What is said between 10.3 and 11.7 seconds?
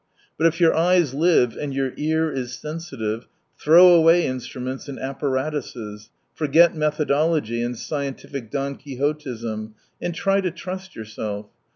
to trust yourself.